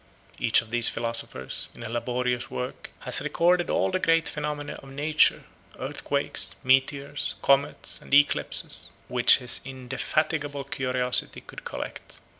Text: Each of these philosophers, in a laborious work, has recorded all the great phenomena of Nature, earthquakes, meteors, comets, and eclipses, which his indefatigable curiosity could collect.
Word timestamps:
Each 0.39 0.63
of 0.63 0.71
these 0.71 0.89
philosophers, 0.89 1.69
in 1.75 1.83
a 1.83 1.87
laborious 1.89 2.49
work, 2.49 2.89
has 3.01 3.21
recorded 3.21 3.69
all 3.69 3.91
the 3.91 3.99
great 3.99 4.27
phenomena 4.27 4.73
of 4.81 4.89
Nature, 4.89 5.43
earthquakes, 5.77 6.55
meteors, 6.63 7.35
comets, 7.43 8.01
and 8.01 8.11
eclipses, 8.11 8.89
which 9.09 9.37
his 9.37 9.61
indefatigable 9.63 10.63
curiosity 10.63 11.41
could 11.41 11.65
collect. 11.65 12.17